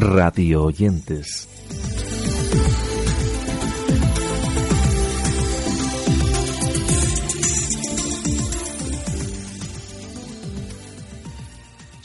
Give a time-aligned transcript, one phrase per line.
[0.00, 1.49] radio oyentes.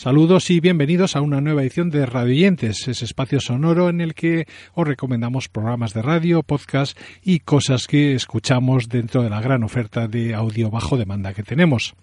[0.05, 4.45] Saludos y bienvenidos a una nueva edición de Radioyentes, ese espacio sonoro en el que
[4.75, 10.07] os recomendamos programas de radio, podcast y cosas que escuchamos dentro de la gran oferta
[10.07, 11.95] de audio bajo demanda que tenemos.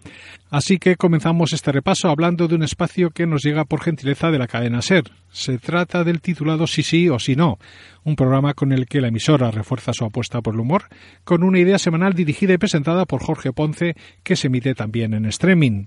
[0.50, 4.38] Así que comenzamos este repaso hablando de un espacio que nos llega por gentileza de
[4.40, 5.04] la cadena SER.
[5.30, 7.60] Se trata del titulado Sí sí o sí no,
[8.02, 10.86] un programa con el que la emisora refuerza su apuesta por el humor,
[11.22, 13.94] con una idea semanal dirigida y presentada por Jorge Ponce
[14.24, 15.86] que se emite también en streaming.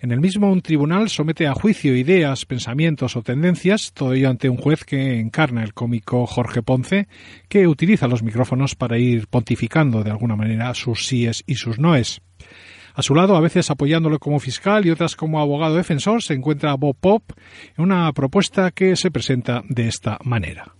[0.00, 4.48] En el mismo un tribunal somete a juicio ideas, pensamientos o tendencias, todo ello ante
[4.48, 7.08] un juez que encarna el cómico Jorge Ponce,
[7.48, 12.22] que utiliza los micrófonos para ir pontificando de alguna manera sus síes y sus noes.
[12.94, 16.74] A su lado, a veces apoyándolo como fiscal y otras como abogado defensor, se encuentra
[16.74, 17.32] Bob Pop
[17.76, 20.77] en una propuesta que se presenta de esta manera.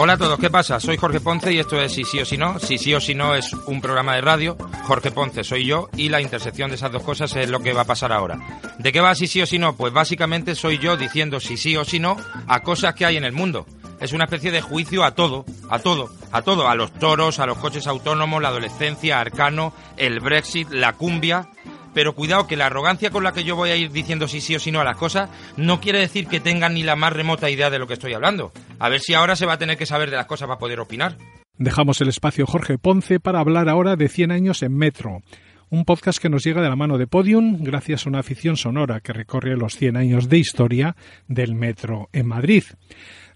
[0.00, 0.78] Hola a todos, ¿qué pasa?
[0.78, 2.60] Soy Jorge Ponce y esto es Si sí o si no.
[2.60, 4.56] Si sí o si no es un programa de radio.
[4.84, 7.80] Jorge Ponce soy yo y la intersección de esas dos cosas es lo que va
[7.80, 8.38] a pasar ahora.
[8.78, 9.74] ¿De qué va si sí o si no?
[9.74, 13.24] Pues básicamente soy yo diciendo si sí o si no a cosas que hay en
[13.24, 13.66] el mundo.
[13.98, 17.46] Es una especie de juicio a todo, a todo, a todo, a los toros, a
[17.46, 21.48] los coches autónomos, la adolescencia, Arcano, el Brexit, la cumbia
[21.94, 24.54] pero cuidado que la arrogancia con la que yo voy a ir diciendo si sí
[24.54, 27.50] o si no a las cosas no quiere decir que tengan ni la más remota
[27.50, 28.52] idea de lo que estoy hablando.
[28.78, 30.80] A ver si ahora se va a tener que saber de las cosas para poder
[30.80, 31.16] opinar.
[31.56, 35.22] Dejamos el espacio Jorge Ponce para hablar ahora de 100 años en Metro
[35.70, 39.00] un podcast que nos llega de la mano de Podium gracias a una afición sonora
[39.00, 42.64] que recorre los 100 años de historia del metro en Madrid.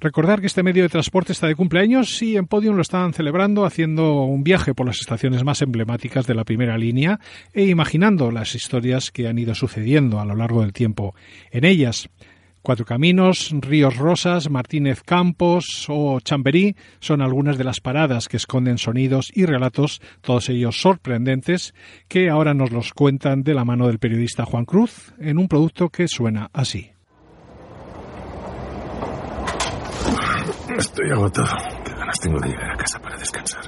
[0.01, 3.65] Recordar que este medio de transporte está de cumpleaños y en Podium lo están celebrando
[3.65, 7.21] haciendo un viaje por las estaciones más emblemáticas de la primera línea
[7.53, 11.15] e imaginando las historias que han ido sucediendo a lo largo del tiempo
[11.51, 12.09] en ellas.
[12.63, 18.79] Cuatro Caminos, Ríos Rosas, Martínez Campos o Chamberí son algunas de las paradas que esconden
[18.79, 21.75] sonidos y relatos, todos ellos sorprendentes,
[22.07, 25.89] que ahora nos los cuentan de la mano del periodista Juan Cruz en un producto
[25.89, 26.93] que suena así.
[30.79, 31.57] Estoy agotado.
[31.85, 33.63] Qué ganas tengo de llegar a casa para descansar.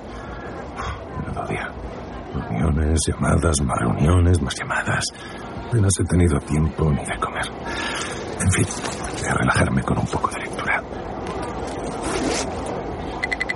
[1.20, 1.68] Menudo día.
[2.34, 5.04] Reuniones, llamadas, más reuniones, más llamadas.
[5.66, 7.44] Apenas he tenido tiempo ni de comer.
[8.44, 8.66] En fin,
[9.18, 10.82] voy a relajarme con un poco de lectura.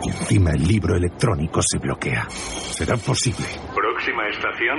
[0.03, 2.27] Y encima el libro electrónico se bloquea.
[2.31, 3.45] ¿Será posible?
[3.75, 4.79] Próxima estación,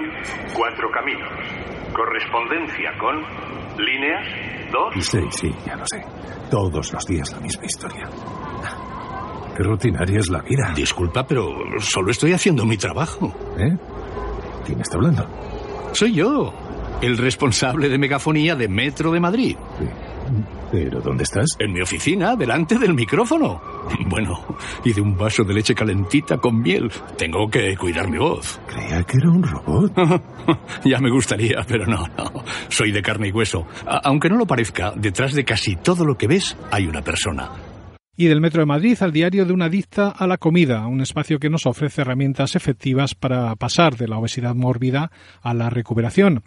[0.55, 1.29] Cuatro Caminos.
[1.93, 3.17] Correspondencia con
[3.77, 4.25] líneas
[4.71, 5.05] 2.
[5.05, 6.03] Sí, sí, ya lo sé.
[6.49, 8.09] Todos los días la misma historia.
[9.55, 10.73] Qué rutinaria es la vida.
[10.75, 13.31] Disculpa, pero solo estoy haciendo mi trabajo.
[13.59, 13.77] ¿Eh?
[14.65, 15.27] ¿Quién está hablando?
[15.91, 16.53] Soy yo,
[17.01, 19.57] el responsable de megafonía de Metro de Madrid.
[20.71, 21.47] ¿Pero dónde estás?
[21.59, 23.61] En mi oficina, delante del micrófono.
[24.07, 26.91] Bueno, y de un vaso de leche calentita con miel.
[27.17, 28.59] Tengo que cuidar mi voz.
[28.67, 29.93] Creía que era un robot.
[30.85, 32.43] ya me gustaría, pero no, no.
[32.69, 33.65] Soy de carne y hueso.
[33.85, 37.49] A aunque no lo parezca, detrás de casi todo lo que ves hay una persona
[38.19, 41.39] y del Metro de Madrid al diario de una adicta a la comida, un espacio
[41.39, 45.09] que nos ofrece herramientas efectivas para pasar de la obesidad mórbida
[45.41, 46.43] a la recuperación.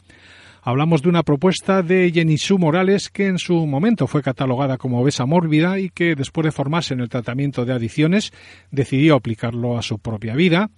[0.65, 5.27] Hablamos de una propuesta de Jenisú Morales que en su momento fue catalogada como obesa
[5.27, 8.33] mórbida y que después de formarse en el tratamiento de adicciones
[8.71, 10.71] decidió aplicarlo a su propia vida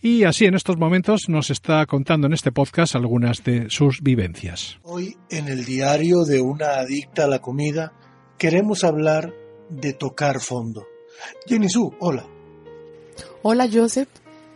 [0.00, 4.78] y así en estos momentos nos está contando en este podcast algunas de sus vivencias.
[4.84, 7.94] Hoy en el diario de una adicta a la comida
[8.38, 9.34] queremos hablar
[9.68, 10.86] de tocar fondo.
[11.48, 11.66] Jenny
[11.98, 12.24] hola.
[13.42, 14.08] Hola Joseph,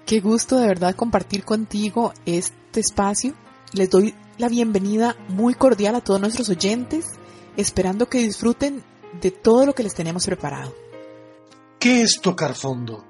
[0.07, 3.35] qué gusto de verdad compartir contigo este espacio.
[3.73, 7.07] Les doy la bienvenida muy cordial a todos nuestros oyentes,
[7.57, 8.85] esperando que disfruten
[9.21, 10.75] de todo lo que les tenemos preparado.
[11.79, 13.05] ¿Qué es tocar fondo?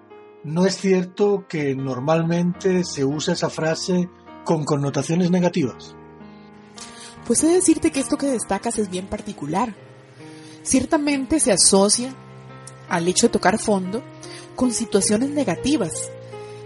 [0.44, 4.08] ¿No es cierto que normalmente se usa esa frase
[4.44, 5.96] con connotaciones negativas?
[7.26, 9.75] Pues he de decirte que esto que destacas es bien particular,
[10.62, 12.14] ciertamente se asocia
[12.88, 14.00] al hecho de tocar fondo
[14.55, 16.08] con situaciones negativas.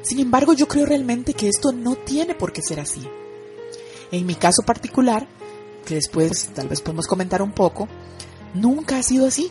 [0.03, 3.09] Sin embargo, yo creo realmente que esto no tiene por qué ser así.
[4.13, 5.27] En mi caso particular,
[5.87, 7.89] que después tal vez podemos comentar un poco,
[8.55, 9.51] nunca ha sido así.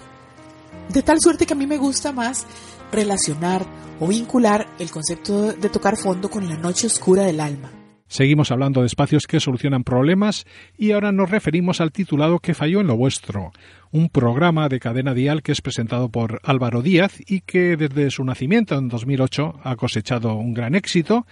[0.90, 2.46] De tal suerte que a mí me gusta más
[2.92, 3.66] relacionar
[4.00, 7.72] o vincular el concepto de tocar fondo con la noche oscura del alma.
[8.08, 10.46] Seguimos hablando de espacios que solucionan problemas
[10.76, 13.52] y ahora nos referimos al titulado que falló en lo vuestro,
[13.92, 18.24] un programa de cadena dial que es presentado por Álvaro Díaz y que desde su
[18.24, 21.26] nacimiento en 2008 ha cosechado un gran éxito,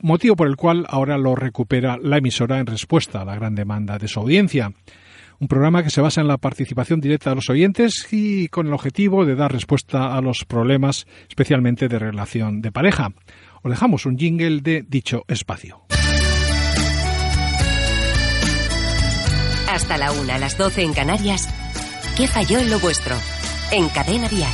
[0.00, 3.98] motivo por el cual ahora lo recupera la emisora en respuesta a la gran demanda
[3.98, 4.72] de su audiencia
[5.40, 8.74] un programa que se basa en la participación directa de los oyentes y con el
[8.74, 13.12] objetivo de dar respuesta a los problemas, especialmente de relación de pareja.
[13.62, 15.80] Os dejamos un jingle de dicho espacio.
[19.66, 21.69] Hasta la una, las 12 en Canarias.
[22.20, 23.16] ¿Qué falló en lo vuestro?
[23.72, 24.52] En Cadena Dial.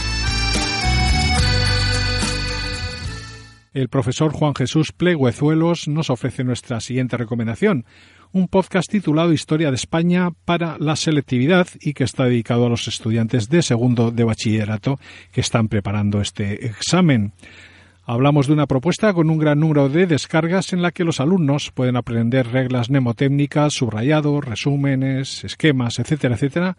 [3.74, 7.84] El profesor Juan Jesús Pleguezuelos nos ofrece nuestra siguiente recomendación,
[8.30, 12.86] un podcast titulado Historia de España para la selectividad y que está dedicado a los
[12.86, 15.00] estudiantes de segundo de bachillerato
[15.32, 17.32] que están preparando este examen.
[18.08, 21.72] Hablamos de una propuesta con un gran número de descargas en la que los alumnos
[21.74, 26.76] pueden aprender reglas mnemotécnicas, subrayados, resúmenes, esquemas, etcétera, etcétera.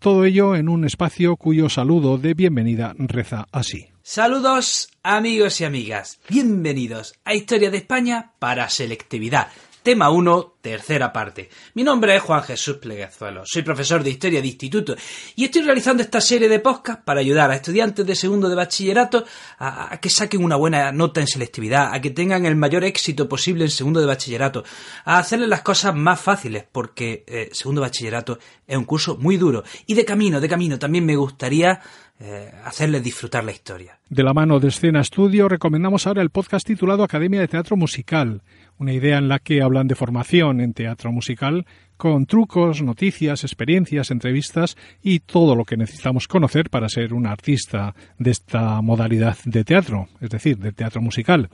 [0.00, 3.86] Todo ello en un espacio cuyo saludo de bienvenida reza así.
[4.02, 9.46] Saludos amigos y amigas, bienvenidos a Historia de España para Selectividad.
[9.84, 11.50] Tema 1, tercera parte.
[11.74, 14.96] Mi nombre es Juan Jesús Pleguezuelo, soy profesor de Historia de Instituto
[15.36, 19.26] y estoy realizando esta serie de podcasts para ayudar a estudiantes de segundo de bachillerato
[19.58, 23.66] a, que saquen una buena nota en selectividad, a que tengan el mayor éxito posible
[23.66, 24.64] en segundo de bachillerato,
[25.04, 29.64] a hacerles las cosas más fáciles, porque eh, segundo bachillerato es un curso muy duro.
[29.84, 31.78] Y de camino, de camino, también me gustaría
[32.20, 33.98] eh, hacerles disfrutar la historia.
[34.08, 38.40] De la mano de Escena Estudio recomendamos ahora el podcast titulado Academia de Teatro Musical,
[38.84, 41.64] una idea en la que hablan de formación en teatro musical
[41.96, 47.94] con trucos, noticias, experiencias, entrevistas y todo lo que necesitamos conocer para ser un artista
[48.18, 51.48] de esta modalidad de teatro, es decir, de teatro musical.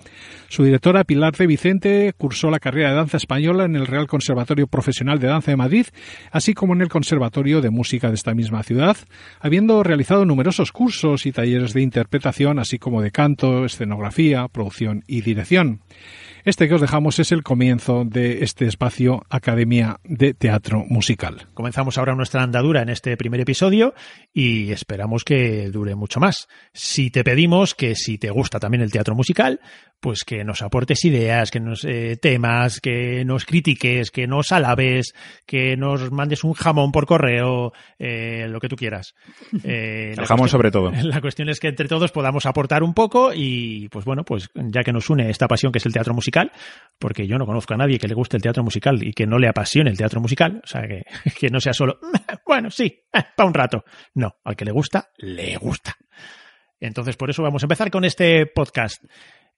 [0.49, 4.67] Su directora Pilar de Vicente cursó la carrera de danza española en el Real Conservatorio
[4.67, 5.87] Profesional de Danza de Madrid,
[6.33, 8.97] así como en el Conservatorio de Música de esta misma ciudad,
[9.39, 15.21] habiendo realizado numerosos cursos y talleres de interpretación, así como de canto, escenografía, producción y
[15.21, 15.83] dirección.
[16.45, 21.49] Este que os dejamos es el comienzo de este espacio Academia de Teatro Musical.
[21.53, 23.95] Comenzamos ahora nuestra andadura en este primer episodio
[24.33, 26.49] y esperamos que dure mucho más.
[26.73, 29.61] Si te pedimos que si te gusta también el teatro musical,
[30.01, 35.15] pues que nos aportes ideas, que nos eh, temas, que nos critiques, que nos alabes,
[35.47, 39.15] que nos mandes un jamón por correo, eh, lo que tú quieras.
[39.63, 40.91] Eh, el jamón sobre todo.
[41.03, 44.83] La cuestión es que entre todos podamos aportar un poco y pues bueno, pues ya
[44.83, 46.51] que nos une esta pasión que es el teatro musical,
[46.99, 49.39] porque yo no conozco a nadie que le guste el teatro musical y que no
[49.39, 51.03] le apasione el teatro musical, o sea, que,
[51.39, 51.99] que no sea solo,
[52.47, 53.85] bueno, sí, para un rato.
[54.15, 55.97] No, al que le gusta, le gusta.
[56.81, 59.05] Entonces, por eso vamos a empezar con este podcast.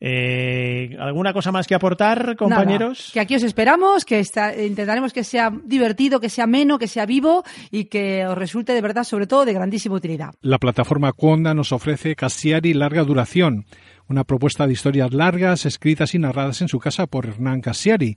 [0.04, 3.10] Eh, ¿Alguna cosa más que aportar, compañeros?
[3.12, 4.20] que aquí os esperamos, que
[4.66, 8.80] intentaremos que sea divertido, que sea ameno, que sea vivo y que os resulte de
[8.80, 10.34] verdad, sobre todo, de grandísima utilidad.
[10.40, 13.64] La plataforma Cuonda nos ofrece Cassiari Larga Duración,
[14.08, 18.16] una propuesta de historias largas, escritas y narradas en su casa por Hernán Cassiari.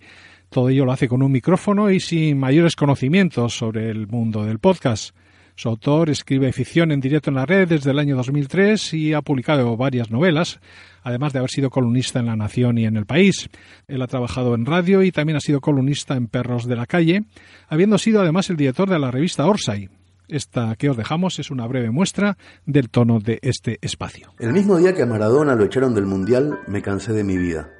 [0.49, 4.57] Todo ello lo hace con un micrófono y sin mayores conocimientos sobre el mundo del
[4.57, 5.15] podcast.
[5.57, 9.21] Su autor escribe ficción en directo en la red desde el año 2003 y ha
[9.21, 10.59] publicado varias novelas,
[11.01, 13.49] además de haber sido columnista en La Nación y en El País.
[13.87, 17.23] Él ha trabajado en radio y también ha sido columnista en Perros de la Calle,
[17.69, 19.89] habiendo sido además el director de la revista Orsay.
[20.27, 24.33] Esta que os dejamos es una breve muestra del tono de este espacio.
[24.39, 27.74] El mismo día que a Maradona lo echaron del Mundial, me cansé de mi vida.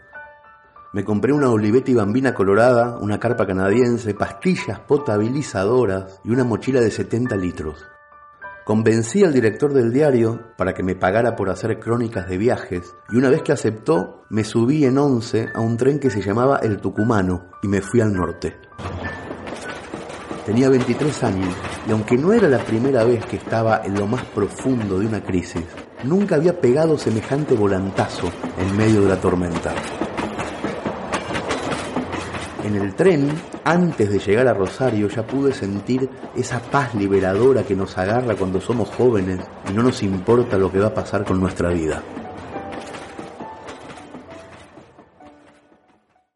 [0.96, 6.90] Me compré una Olivetti Bambina colorada, una carpa canadiense, pastillas potabilizadoras y una mochila de
[6.90, 7.86] 70 litros.
[8.64, 13.18] Convencí al director del diario para que me pagara por hacer crónicas de viajes y
[13.18, 16.78] una vez que aceptó me subí en once a un tren que se llamaba El
[16.78, 18.56] Tucumano y me fui al norte.
[20.46, 21.54] Tenía 23 años
[21.90, 25.22] y aunque no era la primera vez que estaba en lo más profundo de una
[25.22, 25.66] crisis,
[26.06, 29.74] nunca había pegado semejante volantazo en medio de la tormenta.
[32.66, 33.30] En el tren,
[33.64, 38.60] antes de llegar a Rosario, ya pude sentir esa paz liberadora que nos agarra cuando
[38.60, 42.02] somos jóvenes y no nos importa lo que va a pasar con nuestra vida.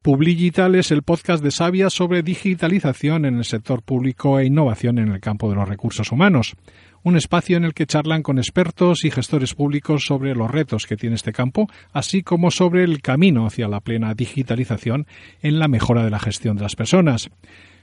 [0.09, 5.09] Publigital es el podcast de Sabia sobre digitalización en el sector público e innovación en
[5.09, 6.55] el campo de los recursos humanos
[7.03, 10.97] un espacio en el que charlan con expertos y gestores públicos sobre los retos que
[10.97, 15.05] tiene este campo, así como sobre el camino hacia la plena digitalización
[15.43, 17.29] en la mejora de la gestión de las personas.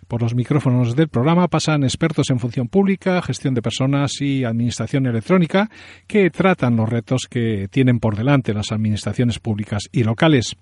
[0.08, 5.06] Por los micrófonos del programa pasan expertos en función pública, gestión de personas y administración
[5.06, 5.68] electrónica
[6.06, 10.54] que tratan los retos que tienen por delante las administraciones públicas y locales.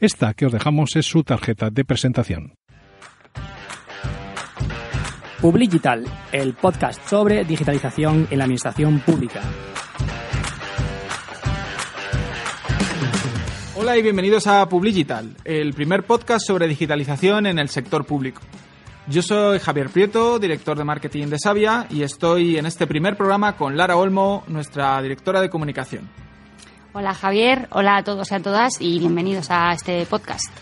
[0.00, 2.54] Esta que os dejamos es su tarjeta de presentación.
[5.40, 9.40] Publigital, el podcast sobre digitalización en la administración pública.
[13.76, 18.42] Hola y bienvenidos a Publigital, el primer podcast sobre digitalización en el sector público.
[19.10, 23.56] Yo soy Javier Prieto, director de marketing de Sabia, y estoy en este primer programa
[23.56, 26.10] con Lara Olmo, nuestra directora de comunicación.
[26.92, 30.52] Hola Javier, hola a todos y a todas y bienvenidos a este podcast.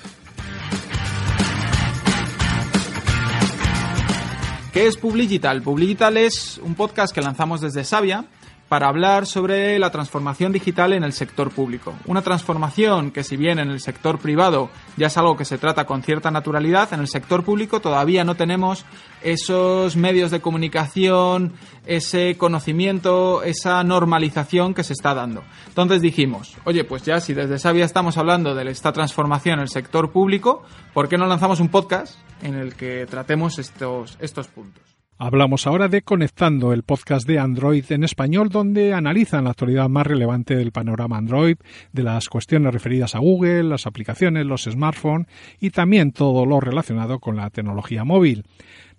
[4.73, 5.63] ¿Qué es Publigital?
[5.63, 8.27] Publigital es un podcast que lanzamos desde Sabia
[8.69, 11.95] para hablar sobre la transformación digital en el sector público.
[12.07, 15.87] Una transformación que si bien en el sector privado ya es algo que se trata
[15.87, 18.85] con cierta naturalidad, en el sector público todavía no tenemos
[19.23, 21.53] esos medios de comunicación,
[21.87, 25.45] ese conocimiento, esa normalización que se está dando.
[25.69, 29.69] Entonces dijimos, oye, pues ya si desde Sabia estamos hablando de esta transformación en el
[29.69, 34.96] sector público, ¿por qué no lanzamos un podcast en el que tratemos estos, estos puntos?
[35.19, 40.07] Hablamos ahora de Conectando, el podcast de Android en español, donde analizan la actualidad más
[40.07, 41.57] relevante del panorama Android,
[41.91, 45.27] de las cuestiones referidas a Google, las aplicaciones, los smartphones
[45.59, 48.45] y también todo lo relacionado con la tecnología móvil.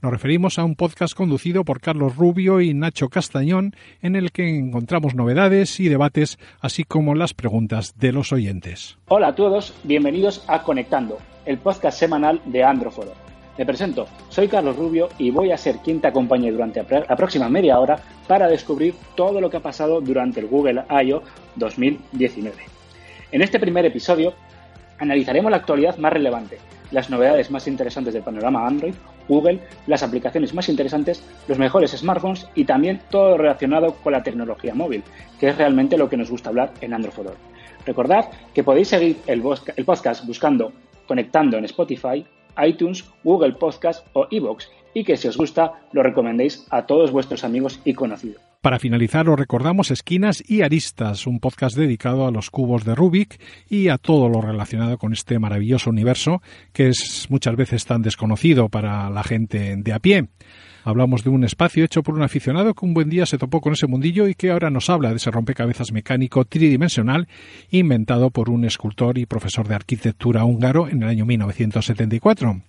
[0.02, 4.58] Nos referimos a un podcast conducido por Carlos Rubio y Nacho Castañón, en el que
[4.58, 8.98] encontramos novedades y debates, así como las preguntas de los oyentes.
[9.08, 13.27] Hola a todos, bienvenidos a Conectando, el podcast semanal de Androforo.
[13.58, 17.50] Me presento, soy Carlos Rubio y voy a ser quien te acompañe durante la próxima
[17.50, 21.24] media hora para descubrir todo lo que ha pasado durante el Google I.O.
[21.56, 22.56] 2019.
[23.32, 24.34] En este primer episodio
[25.00, 26.60] analizaremos la actualidad más relevante,
[26.92, 28.94] las novedades más interesantes del panorama Android,
[29.28, 34.22] Google, las aplicaciones más interesantes, los mejores smartphones y también todo lo relacionado con la
[34.22, 35.04] tecnología móvil,
[35.40, 37.30] que es realmente lo que nos gusta hablar en Android.
[37.88, 39.44] Recordad que podéis seguir el,
[39.76, 40.72] el podcast buscando
[41.08, 42.26] Conectando en Spotify,
[42.66, 47.44] iTunes, Google Podcast o Evox y que si os gusta lo recomendéis a todos vuestros
[47.44, 48.42] amigos y conocidos.
[48.62, 53.40] Para finalizar, os recordamos Esquinas y Aristas, un podcast dedicado a los cubos de Rubik
[53.70, 56.42] y a todo lo relacionado con este maravilloso universo
[56.74, 60.30] que es muchas veces tan desconocido para la gente de a pie.
[60.84, 63.74] Hablamos de un espacio hecho por un aficionado que un buen día se topó con
[63.74, 67.28] ese mundillo y que ahora nos habla de ese rompecabezas mecánico tridimensional
[67.70, 72.62] inventado por un escultor y profesor de arquitectura húngaro en el año 1974.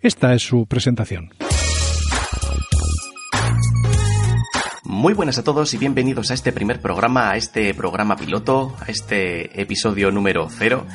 [0.00, 1.30] Esta es su presentación.
[4.98, 8.90] Muy buenas a todos y bienvenidos a este primer programa, a este programa piloto, a
[8.90, 10.86] este episodio número cero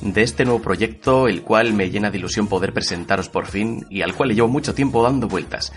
[0.00, 4.02] de este nuevo proyecto, el cual me llena de ilusión poder presentaros por fin y
[4.02, 5.72] al cual le llevo mucho tiempo dando vueltas.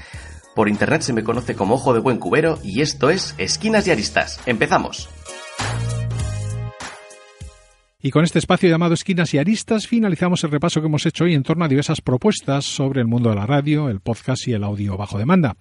[0.55, 3.91] Por internet se me conoce como Ojo de Buen Cubero y esto es Esquinas y
[3.91, 4.39] Aristas.
[4.47, 5.07] ¡Empezamos!
[8.01, 11.35] Y con este espacio llamado Esquinas y Aristas finalizamos el repaso que hemos hecho hoy
[11.35, 14.63] en torno a diversas propuestas sobre el mundo de la radio, el podcast y el
[14.63, 15.55] audio bajo demanda.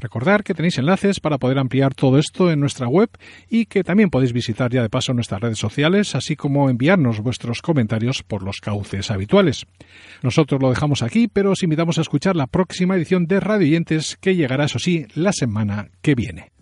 [0.00, 3.10] Recordar que tenéis enlaces para poder ampliar todo esto en nuestra web
[3.48, 7.62] y que también podéis visitar ya de paso nuestras redes sociales, así como enviarnos vuestros
[7.62, 9.66] comentarios por los cauces habituales.
[10.22, 14.16] Nosotros lo dejamos aquí, pero os invitamos a escuchar la próxima edición de Radio Yentes
[14.20, 16.59] que llegará, eso sí, la semana que viene.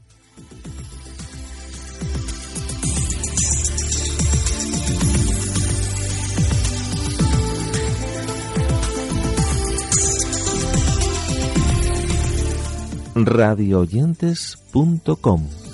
[13.26, 15.67] radioyentes.com